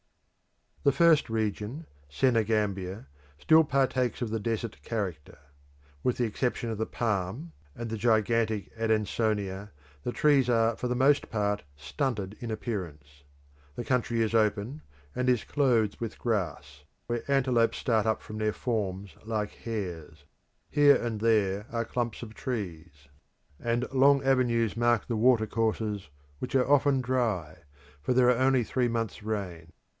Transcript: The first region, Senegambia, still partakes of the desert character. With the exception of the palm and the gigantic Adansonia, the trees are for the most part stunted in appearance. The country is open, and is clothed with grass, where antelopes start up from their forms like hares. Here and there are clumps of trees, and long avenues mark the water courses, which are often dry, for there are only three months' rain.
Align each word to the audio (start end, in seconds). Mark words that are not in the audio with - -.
The 0.83 0.91
first 0.91 1.29
region, 1.29 1.85
Senegambia, 2.09 3.05
still 3.37 3.63
partakes 3.63 4.19
of 4.23 4.31
the 4.31 4.39
desert 4.39 4.77
character. 4.81 5.37
With 6.01 6.17
the 6.17 6.23
exception 6.23 6.71
of 6.71 6.79
the 6.79 6.87
palm 6.87 7.51
and 7.75 7.87
the 7.87 7.99
gigantic 7.99 8.75
Adansonia, 8.75 9.69
the 10.01 10.11
trees 10.11 10.49
are 10.49 10.75
for 10.75 10.87
the 10.87 10.95
most 10.95 11.29
part 11.29 11.61
stunted 11.75 12.35
in 12.39 12.49
appearance. 12.49 13.21
The 13.75 13.85
country 13.85 14.21
is 14.23 14.33
open, 14.33 14.81
and 15.15 15.29
is 15.29 15.43
clothed 15.43 16.01
with 16.01 16.17
grass, 16.17 16.83
where 17.05 17.21
antelopes 17.31 17.77
start 17.77 18.07
up 18.07 18.23
from 18.23 18.39
their 18.39 18.53
forms 18.53 19.13
like 19.23 19.51
hares. 19.51 20.25
Here 20.67 20.95
and 20.95 21.21
there 21.21 21.67
are 21.71 21.85
clumps 21.85 22.23
of 22.23 22.33
trees, 22.33 23.07
and 23.63 23.87
long 23.93 24.23
avenues 24.23 24.75
mark 24.75 25.05
the 25.05 25.15
water 25.15 25.45
courses, 25.45 26.09
which 26.39 26.55
are 26.55 26.67
often 26.67 27.01
dry, 27.01 27.59
for 28.01 28.13
there 28.13 28.31
are 28.31 28.39
only 28.43 28.63
three 28.63 28.87
months' 28.87 29.21
rain. 29.21 29.73